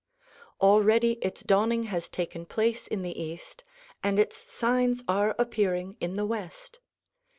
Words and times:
Already 0.59 1.19
its 1.21 1.43
dawning 1.43 1.83
has 1.83 2.09
taken 2.09 2.47
place 2.47 2.87
in 2.87 3.03
the 3.03 3.21
east 3.21 3.63
and 4.01 4.17
its 4.17 4.51
signs 4.51 5.03
are 5.07 5.35
appearing 5.37 5.95
in 6.01 6.15
the 6.15 6.25
west. 6.25 6.79